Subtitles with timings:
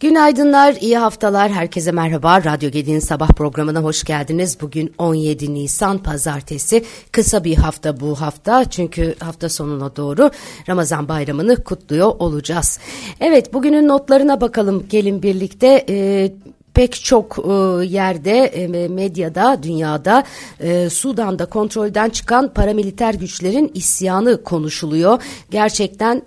[0.00, 2.44] Günaydınlar, iyi haftalar, herkese merhaba.
[2.44, 4.60] Radyo Gedi'nin sabah programına hoş geldiniz.
[4.60, 6.84] Bugün 17 Nisan Pazartesi.
[7.12, 10.30] Kısa bir hafta bu hafta çünkü hafta sonuna doğru
[10.68, 12.78] Ramazan bayramını kutluyor olacağız.
[13.20, 15.84] Evet, bugünün notlarına bakalım gelin birlikte.
[15.88, 16.32] Ee,
[16.78, 17.52] pek çok e,
[17.86, 20.24] yerde e, medyada dünyada
[20.60, 25.22] e, Sudan'da kontrolden çıkan paramiliter güçlerin isyanı konuşuluyor.
[25.50, 26.22] Gerçekten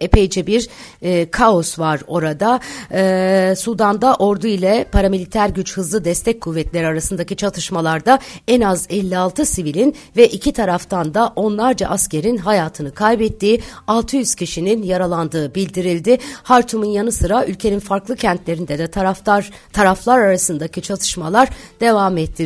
[0.00, 0.68] epeyce bir
[1.30, 2.60] kaos var orada.
[3.54, 10.28] Sudan'da ordu ile paramiliter güç hızlı destek kuvvetleri arasındaki çatışmalarda en az 56 sivilin ve
[10.28, 16.18] iki taraftan da onlarca askerin hayatını kaybettiği 600 kişinin yaralandığı bildirildi.
[16.42, 21.48] Hartum'un yanı sıra ülkenin farklı kentlerinde de taraftar taraflar arasındaki çatışmalar
[21.80, 22.42] devam etti.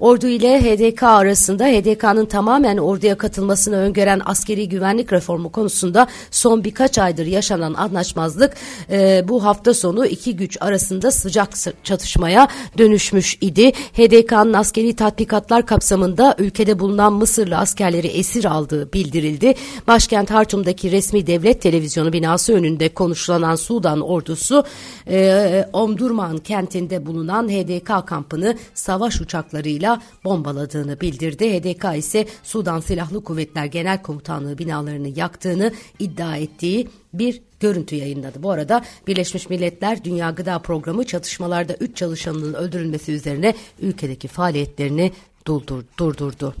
[0.00, 6.98] Ordu ile HDK arasında HDK'nın tamamen orduya katılmasını öngören askeri güvenlik reformu konusunda son birkaç
[6.98, 8.54] aydır yaşanan anlaşmazlık
[8.90, 11.50] e, bu hafta sonu iki güç arasında sıcak
[11.84, 12.48] çatışmaya
[12.78, 13.70] dönüşmüş idi.
[13.70, 19.54] HDK'nın askeri tatbikatlar kapsamında ülkede bulunan Mısırlı askerleri esir aldığı bildirildi.
[19.86, 24.64] Başkent Hartum'daki resmi devlet televizyonu binası önünde konuşulan Sudan ordusu
[25.08, 31.50] e, Omdurman kentinde bulunan HDK kampını savaş uçaklarıyla bombaladığını bildirdi.
[31.50, 38.42] HDK ise Sudan Silahlı Kuvvetler Genel Komutanlığı binalarını yaktığını iddia ettiği bir görüntü yayınladı.
[38.42, 45.12] Bu arada Birleşmiş Milletler Dünya Gıda Programı çatışmalarda 3 çalışanının öldürülmesi üzerine ülkedeki faaliyetlerini
[45.46, 46.54] durdur, durdurdu.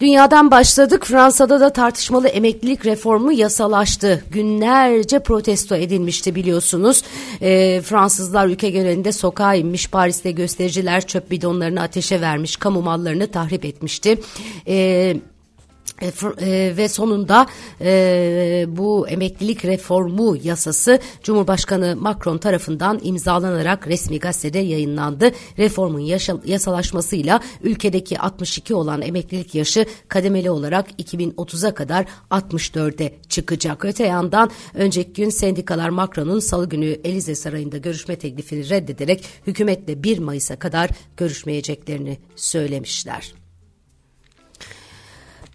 [0.00, 1.06] Dünyadan başladık.
[1.06, 4.24] Fransa'da da tartışmalı emeklilik reformu yasalaştı.
[4.30, 7.02] Günlerce protesto edilmişti biliyorsunuz.
[7.40, 9.90] E, Fransızlar ülke genelinde sokağa inmiş.
[9.90, 12.56] Paris'te göstericiler çöp bidonlarını ateşe vermiş.
[12.56, 14.20] Kamu mallarını tahrip etmişti.
[14.66, 15.16] E,
[16.00, 17.46] e, e, ve sonunda
[17.80, 25.30] e, bu emeklilik reformu yasası Cumhurbaşkanı Macron tarafından imzalanarak resmi gazetede yayınlandı.
[25.58, 33.84] Reformun yaşa, yasalaşmasıyla ülkedeki 62 olan emeklilik yaşı kademeli olarak 2030'a kadar 64'e çıkacak.
[33.84, 40.18] Öte yandan önceki gün sendikalar Macron'un salı günü Elize Sarayı'nda görüşme teklifini reddederek hükümetle 1
[40.18, 43.39] Mayıs'a kadar görüşmeyeceklerini söylemişler.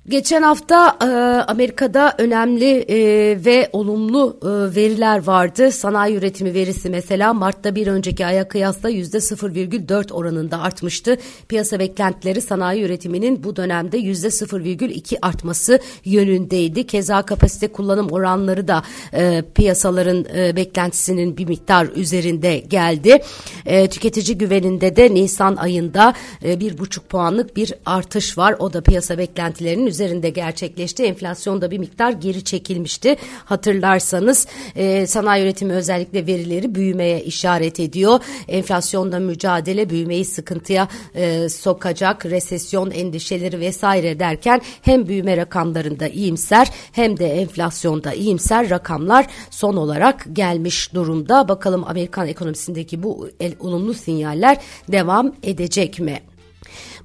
[0.09, 1.05] Geçen hafta e,
[1.51, 2.97] Amerika'da önemli e,
[3.45, 5.71] ve olumlu e, veriler vardı.
[5.71, 11.17] Sanayi üretimi verisi mesela Mart'ta bir önceki aya kıyasla yüzde 0,4 oranında artmıştı.
[11.47, 16.87] Piyasa beklentileri sanayi üretiminin bu dönemde yüzde 0,2 artması yönündeydi.
[16.87, 18.83] Keza kapasite kullanım oranları da
[19.13, 23.21] e, piyasaların e, beklentisinin bir miktar üzerinde geldi.
[23.65, 26.13] E, tüketici güveninde de Nisan ayında
[26.43, 28.55] e, bir buçuk puanlık bir artış var.
[28.59, 31.03] O da piyasa beklentilerinin üzerinde gerçekleşti.
[31.03, 33.15] Enflasyonda bir miktar geri çekilmişti.
[33.45, 38.19] Hatırlarsanız e, sanayi üretimi özellikle verileri büyümeye işaret ediyor.
[38.47, 47.17] Enflasyonda mücadele büyümeyi sıkıntıya e, sokacak resesyon endişeleri vesaire derken hem büyüme rakamlarında iyimser hem
[47.17, 51.47] de enflasyonda iyimser rakamlar son olarak gelmiş durumda.
[51.47, 54.57] Bakalım Amerikan ekonomisindeki bu el, olumlu sinyaller
[54.91, 56.34] devam edecek mi?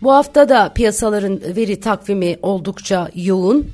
[0.02, 3.70] Bu hafta da piyasaların veri takvimi oldukça yoğun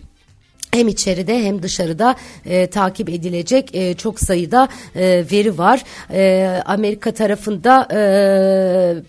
[0.71, 2.17] hem içeride hem dışarıda
[2.47, 5.85] e, takip edilecek e, çok sayıda e, veri var.
[6.11, 7.99] E, Amerika tarafında e,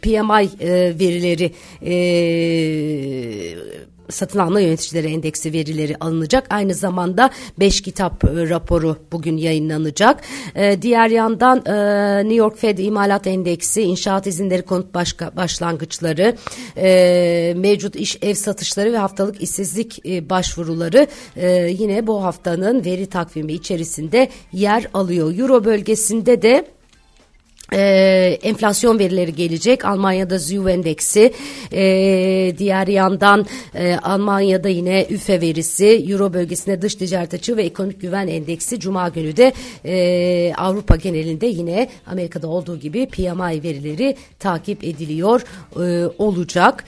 [0.01, 1.51] PMI e, verileri
[1.85, 1.93] e,
[4.09, 6.47] satın alma yöneticileri endeksi verileri alınacak.
[6.49, 7.29] Aynı zamanda
[7.59, 10.21] 5 kitap e, raporu bugün yayınlanacak.
[10.55, 16.35] E, diğer yandan e, New York Fed imalat endeksi, inşaat izinleri konut başka, başlangıçları,
[17.59, 21.07] mevcut iş ev satışları ve haftalık işsizlik başvuruları
[21.69, 25.37] yine bu haftanın veri takvimi içerisinde yer alıyor.
[25.37, 26.76] Euro bölgesinde de
[27.73, 29.85] ee, enflasyon verileri gelecek.
[29.85, 31.33] Almanya'da ZÜ endeksi,
[31.71, 33.45] ee, diğer yandan
[33.75, 39.09] e, Almanya'da yine üfe verisi, Euro bölgesinde dış ticaret açığı ve ekonomik güven endeksi Cuma
[39.09, 39.53] günü de
[39.85, 45.41] e, Avrupa genelinde yine Amerika'da olduğu gibi PMI verileri takip ediliyor
[45.75, 46.83] e, olacak.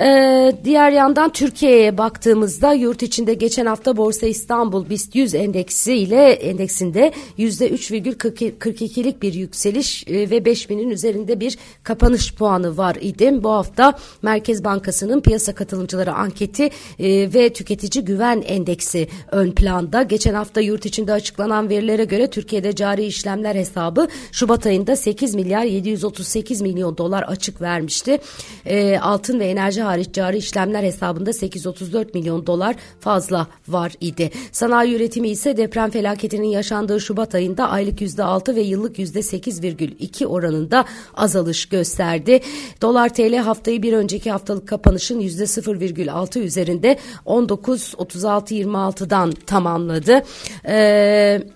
[0.00, 6.32] Ee, diğer yandan Türkiye'ye baktığımızda yurt içinde geçen hafta Borsa İstanbul BIST 100 endeksi ile
[6.32, 13.42] endeksinde %3,42'lik bir yükseliş e, ve 5000'in üzerinde bir kapanış puanı var idi.
[13.42, 20.02] Bu hafta Merkez Bankası'nın piyasa katılımcıları anketi e, ve tüketici güven endeksi ön planda.
[20.02, 25.64] Geçen hafta yurt içinde açıklanan verilere göre Türkiye'de cari işlemler hesabı Şubat ayında 8 milyar
[25.64, 28.18] 738 milyon dolar açık vermişti.
[28.66, 34.30] E, altın ve enerji hariç cari işlemler hesabında 834 milyon dolar fazla var idi.
[34.52, 41.66] Sanayi üretimi ise deprem felaketinin yaşandığı Şubat ayında aylık %6 ve yıllık %8,2 oranında azalış
[41.66, 42.40] gösterdi.
[42.82, 50.22] Dolar TL haftayı bir önceki haftalık kapanışın %0,6 üzerinde 19.36.26'dan tamamladı.
[50.64, 51.48] Eee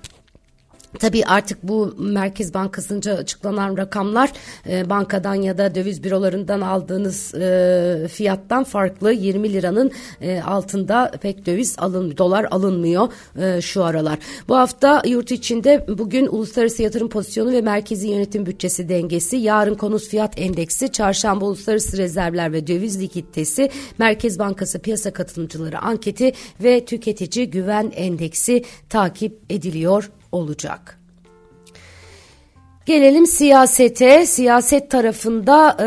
[0.99, 4.33] Tabii artık bu Merkez Bankası'nca açıklanan rakamlar
[4.69, 9.13] e, bankadan ya da döviz bürolarından aldığınız e, fiyattan farklı.
[9.13, 9.91] 20 liranın
[10.21, 13.09] e, altında pek döviz alın, dolar alınmıyor
[13.39, 14.19] e, şu aralar.
[14.49, 20.03] Bu hafta yurt içinde bugün uluslararası yatırım pozisyonu ve merkezi yönetim bütçesi dengesi, yarın konut
[20.03, 27.51] fiyat endeksi, çarşamba uluslararası rezervler ve döviz likiditesi, Merkez Bankası piyasa katılımcıları anketi ve tüketici
[27.51, 31.02] güven endeksi takip ediliyor olacak.
[32.87, 34.27] Gelelim siyasete.
[34.27, 35.85] Siyaset tarafında e,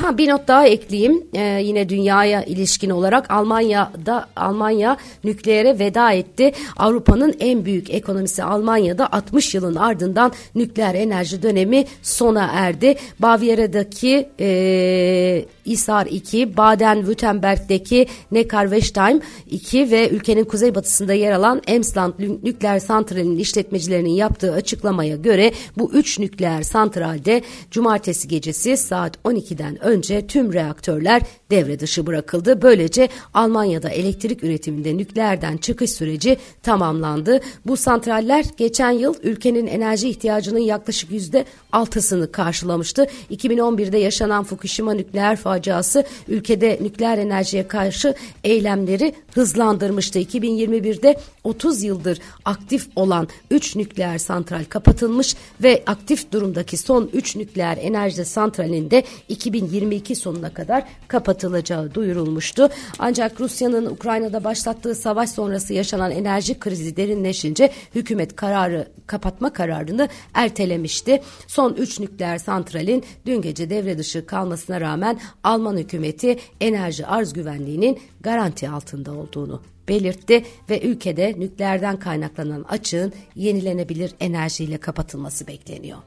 [0.00, 1.26] ha bir not daha ekleyeyim.
[1.34, 6.52] E, yine dünyaya ilişkin olarak Almanya'da Almanya nükleere veda etti.
[6.76, 12.94] Avrupa'nın en büyük ekonomisi Almanya'da 60 yılın ardından nükleer enerji dönemi sona erdi.
[13.18, 19.20] Bavyera'daki e, İsar 2, Baden-Württemberg'deki Neckar-Westheim
[19.50, 22.12] 2 ve ülkenin kuzeybatısında yer alan Emsland
[22.42, 30.26] nükleer santralinin işletmecilerinin yaptığı açıklamaya göre bu üç nükleer santralde cumartesi gecesi saat 12'den önce
[30.26, 32.62] tüm reaktörler devre dışı bırakıldı.
[32.62, 37.40] Böylece Almanya'da elektrik üretiminde nükleerden çıkış süreci tamamlandı.
[37.66, 43.06] Bu santraller geçen yıl ülkenin enerji ihtiyacının yaklaşık yüzde altısını karşılamıştı.
[43.30, 48.14] 2011'de yaşanan Fukushima nükleer faciası ülkede nükleer enerjiye karşı
[48.44, 50.18] eylemleri hızlandırmıştı.
[50.18, 57.78] 2021'de 30 yıldır aktif olan 3 nükleer santral kapatılmış ve aktif durumdaki son 3 nükleer
[57.80, 62.68] enerji santralinde 2022 sonuna kadar kapatılacağı duyurulmuştu.
[62.98, 71.22] Ancak Rusya'nın Ukrayna'da başlattığı savaş sonrası yaşanan enerji krizi derinleşince hükümet kararı kapatma kararını ertelemişti.
[71.46, 77.98] Son 3 nükleer santralin dün gece devre dışı kalmasına rağmen Alman hükümeti enerji arz güvenliğinin
[78.20, 85.98] garanti altında olduğunu belirtti ve ülkede nükleerden kaynaklanan açığın yenilenebilir enerjiyle kapatılması bekleniyor.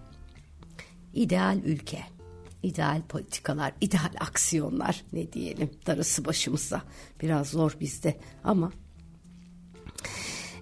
[1.13, 1.99] İdeal ülke,
[2.63, 6.81] ideal politikalar, ideal aksiyonlar ne diyelim darısı başımıza.
[7.21, 8.71] Biraz zor bizde ama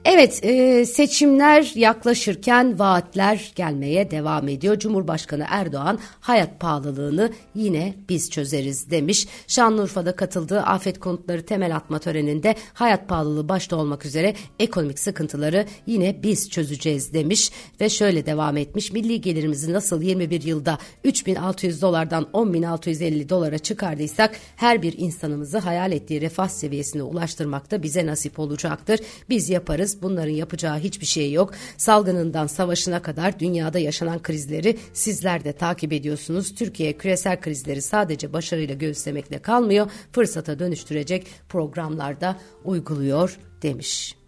[0.05, 4.79] Evet e, seçimler yaklaşırken vaatler gelmeye devam ediyor.
[4.79, 9.27] Cumhurbaşkanı Erdoğan hayat pahalılığını yine biz çözeriz demiş.
[9.47, 16.23] Şanlıurfa'da katıldığı afet konutları temel atma töreninde hayat pahalılığı başta olmak üzere ekonomik sıkıntıları yine
[16.23, 17.51] biz çözeceğiz demiş.
[17.81, 24.81] Ve şöyle devam etmiş milli gelirimizi nasıl 21 yılda 3600 dolardan 10650 dolara çıkardıysak her
[24.81, 28.99] bir insanımızı hayal ettiği refah seviyesine ulaştırmak da bize nasip olacaktır.
[29.29, 31.53] Biz yaparız bunların yapacağı hiçbir şey yok.
[31.77, 36.55] Salgınından savaşına kadar dünyada yaşanan krizleri sizler de takip ediyorsunuz.
[36.55, 44.18] Türkiye küresel krizleri sadece başarıyla göğüslemekle kalmıyor, fırsata dönüştürecek programlarda uyguluyor demiş.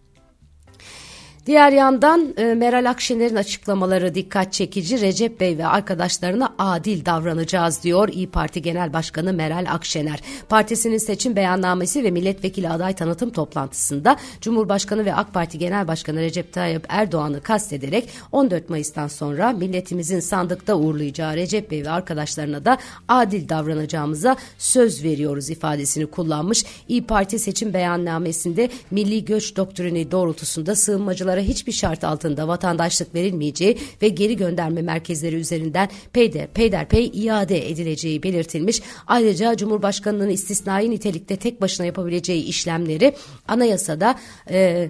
[1.45, 5.01] Diğer yandan e, Meral Akşener'in açıklamaları dikkat çekici.
[5.01, 10.19] Recep Bey ve arkadaşlarına adil davranacağız diyor İyi Parti Genel Başkanı Meral Akşener.
[10.49, 16.54] Partisinin seçim beyannamesi ve milletvekili aday tanıtım toplantısında Cumhurbaşkanı ve AK Parti Genel Başkanı Recep
[16.54, 22.77] Tayyip Erdoğan'ı kastederek 14 Mayıs'tan sonra milletimizin sandıkta uğurlayacağı Recep Bey ve arkadaşlarına da
[23.07, 26.66] adil davranacağımıza söz veriyoruz ifadesini kullanmış.
[26.87, 33.78] İyi Parti seçim beyannamesinde milli göç doktrini doğrultusunda sığınmacılar yabancılara hiçbir şart altında vatandaşlık verilmeyeceği
[34.02, 38.81] ve geri gönderme merkezleri üzerinden peyder, peyderpey iade edileceği belirtilmiş.
[39.07, 43.16] Ayrıca Cumhurbaşkanı'nın istisnai nitelikte tek başına yapabileceği işlemleri
[43.47, 44.19] anayasada
[44.50, 44.90] e,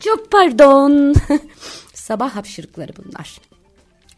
[0.00, 1.14] çok pardon
[1.94, 3.40] sabah hapşırıkları bunlar.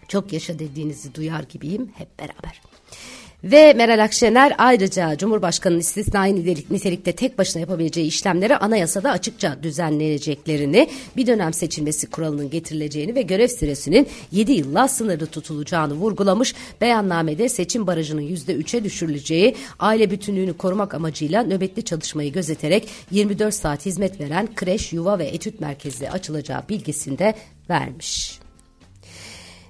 [0.09, 2.61] Çok yaşa dediğinizi duyar gibiyim hep beraber.
[3.45, 6.35] Ve Meral Akşener ayrıca Cumhurbaşkanı'nın istisnai
[6.71, 13.49] nitelikte tek başına yapabileceği işlemleri anayasada açıkça düzenleneceklerini, bir dönem seçilmesi kuralının getirileceğini ve görev
[13.49, 16.54] süresinin 7 yılla sınırlı tutulacağını vurgulamış.
[16.80, 24.21] Beyannamede seçim barajının %3'e düşürüleceği, aile bütünlüğünü korumak amacıyla nöbetli çalışmayı gözeterek 24 saat hizmet
[24.21, 27.35] veren kreş, yuva ve etüt merkezi açılacağı bilgisinde
[27.71, 28.48] vermiş.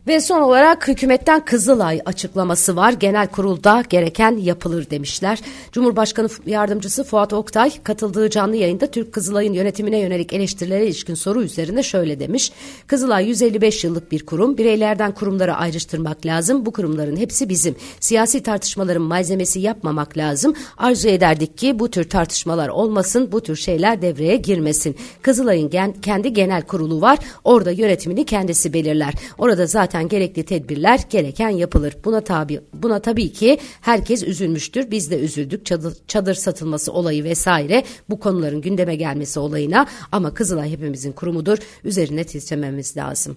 [0.08, 2.92] Ve son olarak hükümetten Kızılay açıklaması var.
[2.92, 5.40] Genel kurulda gereken yapılır demişler.
[5.72, 11.82] Cumhurbaşkanı Yardımcısı Fuat Oktay katıldığı canlı yayında Türk Kızılay'ın yönetimine yönelik eleştirilere ilişkin soru üzerinde
[11.82, 12.52] şöyle demiş.
[12.86, 14.58] Kızılay 155 yıllık bir kurum.
[14.58, 16.66] Bireylerden kurumları ayrıştırmak lazım.
[16.66, 17.76] Bu kurumların hepsi bizim.
[18.00, 20.54] Siyasi tartışmaların malzemesi yapmamak lazım.
[20.78, 24.96] Arzu ederdik ki bu tür tartışmalar olmasın, bu tür şeyler devreye girmesin.
[25.22, 27.18] Kızılay'ın gen, kendi genel kurulu var.
[27.44, 29.14] Orada yönetimini kendisi belirler.
[29.38, 29.66] Orada
[29.98, 31.96] zaten gerekli tedbirler gereken yapılır.
[32.04, 34.90] Buna tabi buna tabii ki herkes üzülmüştür.
[34.90, 35.66] Biz de üzüldük.
[35.66, 41.58] Çadır, çadır satılması olayı vesaire bu konuların gündeme gelmesi olayına ama Kızılay hepimizin kurumudur.
[41.84, 43.36] Üzerine titrememiz lazım.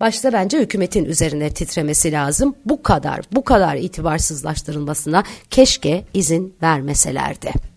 [0.00, 2.54] Başta bence hükümetin üzerine titremesi lazım.
[2.64, 7.71] Bu kadar bu kadar itibarsızlaştırılmasına keşke izin vermeselerdi.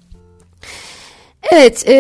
[1.52, 1.94] Evet, e,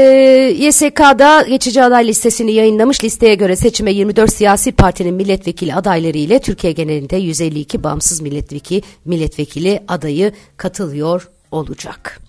[0.57, 3.03] YSK'da geçici aday listesini yayınlamış.
[3.03, 9.79] Listeye göre seçime 24 siyasi partinin milletvekili adayları ile Türkiye genelinde 152 bağımsız milletvekili, milletvekili
[9.87, 12.21] adayı katılıyor olacak.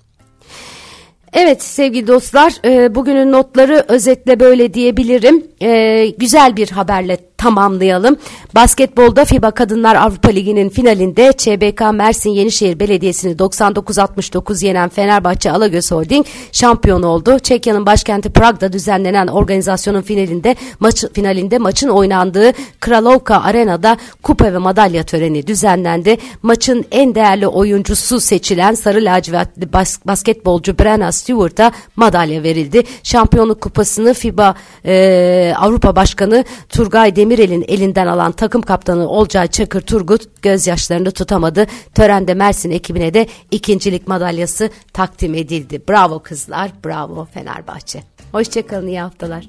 [1.32, 5.46] Evet sevgili dostlar, e, bugünün notları özetle böyle diyebilirim.
[5.62, 8.16] E, güzel bir haberle tamamlayalım.
[8.55, 16.26] Basketbolda FIBA Kadınlar Avrupa Ligi'nin finalinde ÇBK Mersin Yenişehir Belediyesi'ni 99-69 yenen Fenerbahçe Alagöz Holding
[16.52, 17.38] şampiyon oldu.
[17.38, 25.02] Çekya'nın başkenti Prag'da düzenlenen organizasyonun finalinde maç finalinde maçın oynandığı Kralovka Arena'da kupa ve madalya
[25.02, 26.16] töreni düzenlendi.
[26.43, 32.83] Maçın en değerli oyuncusu seçilen sarı lacivertli bas basketbolcu Brenna Stewart'a madalya verildi.
[33.02, 39.80] Şampiyonluk kupasını FIBA e, Avrupa Başkanı Turgay Demir Demirel'in elinden alan takım kaptanı Olcay Çakır
[39.80, 41.66] Turgut gözyaşlarını tutamadı.
[41.95, 45.83] Törende Mersin ekibine de ikincilik madalyası takdim edildi.
[45.88, 48.02] Bravo kızlar, bravo Fenerbahçe.
[48.33, 49.47] Hoşçakalın, iyi haftalar.